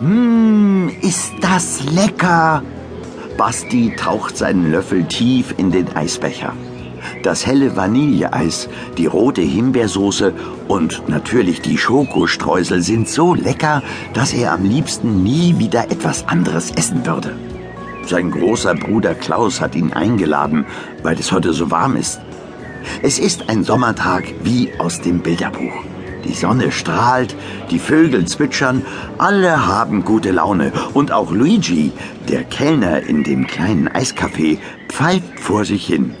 [0.00, 2.62] Mmm, ist das lecker!
[3.38, 6.52] Basti taucht seinen Löffel tief in den Eisbecher.
[7.22, 10.34] Das helle Vanilleeis, die rote Himbeersoße
[10.68, 13.82] und natürlich die Schokostreusel sind so lecker,
[14.12, 17.34] dass er am liebsten nie wieder etwas anderes essen würde.
[18.04, 20.66] Sein großer Bruder Klaus hat ihn eingeladen,
[21.02, 22.20] weil es heute so warm ist.
[23.02, 25.95] Es ist ein Sommertag wie aus dem Bilderbuch.
[26.26, 27.36] Die Sonne strahlt,
[27.70, 28.82] die Vögel zwitschern,
[29.16, 31.92] alle haben gute Laune und auch Luigi,
[32.28, 36.14] der Kellner in dem kleinen Eiscafé, pfeift vor sich hin.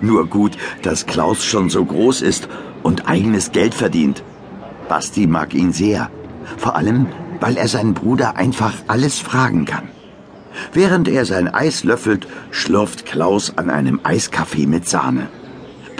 [0.00, 2.48] Nur gut, dass Klaus schon so groß ist
[2.82, 4.22] und eigenes Geld verdient.
[4.88, 6.10] Basti mag ihn sehr,
[6.58, 7.06] vor allem,
[7.40, 9.88] weil er seinen Bruder einfach alles fragen kann.
[10.72, 15.28] Während er sein Eis löffelt, schlurft Klaus an einem Eiskaffee mit Sahne.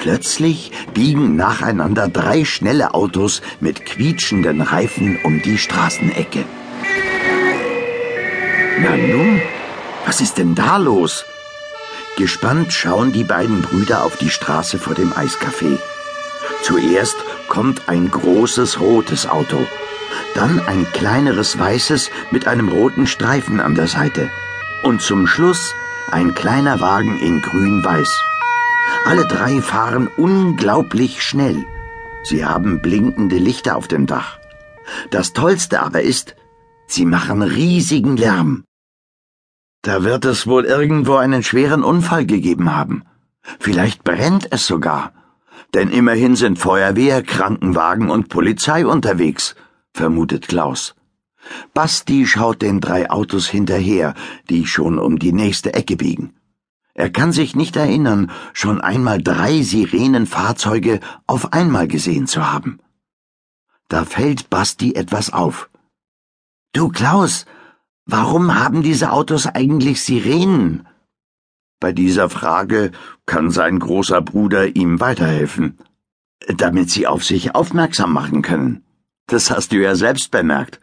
[0.08, 6.46] Plötzlich biegen nacheinander drei schnelle Autos mit quietschenden Reifen um die Straßenecke.
[8.80, 9.42] Na nun,
[10.06, 11.27] was ist denn da los?
[12.16, 15.78] Gespannt schauen die beiden Brüder auf die Straße vor dem Eiscafé.
[16.62, 17.16] Zuerst
[17.48, 19.58] kommt ein großes rotes Auto,
[20.34, 24.30] dann ein kleineres weißes mit einem roten Streifen an der Seite
[24.83, 25.74] und zum Schluss
[26.11, 28.38] ein kleiner Wagen in grün-weiß.
[29.05, 31.64] Alle drei fahren unglaublich schnell.
[32.25, 34.39] Sie haben blinkende Lichter auf dem Dach.
[35.11, 36.36] Das Tollste aber ist,
[36.86, 38.64] sie machen riesigen Lärm.
[39.83, 43.05] Da wird es wohl irgendwo einen schweren Unfall gegeben haben.
[43.58, 45.12] Vielleicht brennt es sogar.
[45.75, 49.55] Denn immerhin sind Feuerwehr, Krankenwagen und Polizei unterwegs,
[49.92, 50.95] vermutet Klaus.
[51.75, 54.14] Basti schaut den drei Autos hinterher,
[54.50, 56.34] die schon um die nächste Ecke biegen.
[56.98, 62.80] Er kann sich nicht erinnern, schon einmal drei Sirenenfahrzeuge auf einmal gesehen zu haben.
[63.86, 65.70] Da fällt Basti etwas auf.
[66.72, 67.46] Du Klaus,
[68.05, 70.88] warum haben diese Autos eigentlich Sirenen?
[71.78, 72.90] Bei dieser Frage
[73.27, 75.78] kann sein großer Bruder ihm weiterhelfen,
[76.48, 78.83] damit sie auf sich aufmerksam machen können.
[79.28, 80.80] Das hast du ja selbst bemerkt.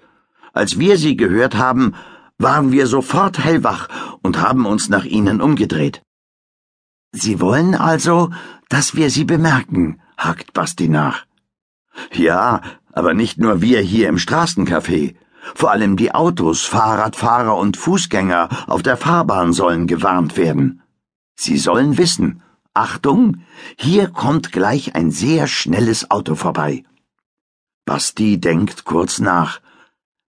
[0.54, 1.94] Als wir sie gehört haben,
[2.38, 3.88] waren wir sofort hellwach
[4.22, 6.02] und haben uns nach ihnen umgedreht.
[7.12, 8.32] Sie wollen also,
[8.70, 11.26] dass wir sie bemerken, hakt Basti nach.
[12.12, 15.16] Ja, aber nicht nur wir hier im Straßencafé.
[15.54, 20.82] Vor allem die Autos, Fahrradfahrer und Fußgänger auf der Fahrbahn sollen gewarnt werden.
[21.36, 22.42] Sie sollen wissen,
[22.74, 23.44] Achtung,
[23.78, 26.84] hier kommt gleich ein sehr schnelles Auto vorbei.
[27.86, 29.62] Basti denkt kurz nach.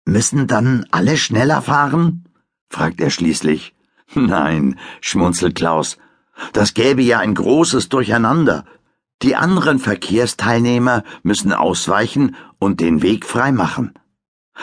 [0.09, 2.25] Müssen dann alle schneller fahren?
[2.71, 3.75] fragt er schließlich.
[4.15, 5.99] Nein, schmunzelt Klaus.
[6.55, 8.65] Das gäbe ja ein großes Durcheinander.
[9.21, 13.93] Die anderen Verkehrsteilnehmer müssen ausweichen und den Weg freimachen.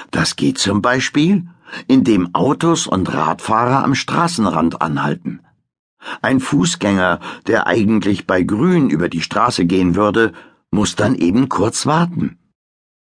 [0.10, 1.48] Das geht zum Beispiel,
[1.88, 5.42] indem Autos und Radfahrer am Straßenrand anhalten.
[6.24, 10.34] Ein Fußgänger, der eigentlich bei Grün über die Straße gehen würde,
[10.72, 12.40] muss dann eben kurz warten.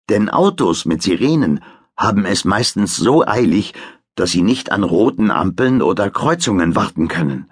[0.09, 1.61] Denn Autos mit Sirenen
[1.97, 3.73] haben es meistens so eilig,
[4.15, 7.49] dass sie nicht an roten Ampeln oder Kreuzungen warten können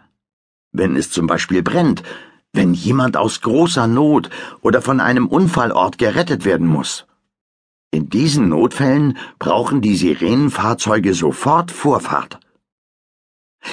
[0.73, 2.03] wenn es zum Beispiel brennt,
[2.51, 4.29] wenn jemand aus großer Not
[4.61, 7.05] oder von einem Unfallort gerettet werden muss.
[7.91, 12.39] In diesen Notfällen brauchen die Sirenenfahrzeuge sofort Vorfahrt.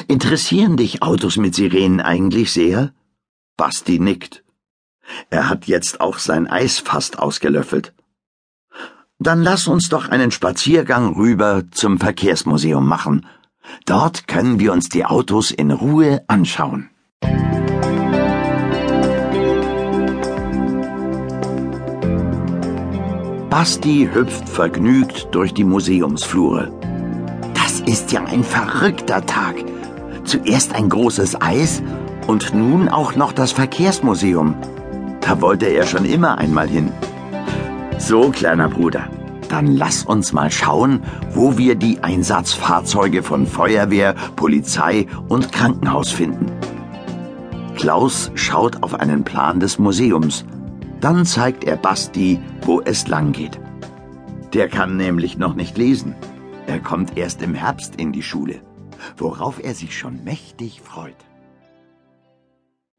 [0.06, 2.92] Interessieren dich Autos mit Sirenen eigentlich sehr?
[3.56, 4.44] Basti nickt.
[5.30, 7.92] Er hat jetzt auch sein Eis fast ausgelöffelt.
[9.22, 13.26] Dann lass uns doch einen Spaziergang rüber zum Verkehrsmuseum machen.
[13.84, 16.88] Dort können wir uns die Autos in Ruhe anschauen.
[23.50, 26.72] Basti hüpft vergnügt durch die Museumsflure.
[27.53, 29.56] Das ist ja ein verrückter Tag.
[30.25, 31.82] Zuerst ein großes Eis
[32.26, 34.54] und nun auch noch das Verkehrsmuseum.
[35.20, 36.91] Da wollte er schon immer einmal hin.
[38.00, 39.11] So, kleiner Bruder,
[39.50, 41.03] dann lass uns mal schauen,
[41.34, 46.51] wo wir die Einsatzfahrzeuge von Feuerwehr, Polizei und Krankenhaus finden.
[47.77, 50.47] Klaus schaut auf einen Plan des Museums.
[51.01, 53.60] Dann zeigt er Basti, wo es lang geht.
[54.54, 56.16] Der kann nämlich noch nicht lesen.
[56.66, 58.63] Er kommt erst im Herbst in die Schule,
[59.19, 61.29] worauf er sich schon mächtig freut.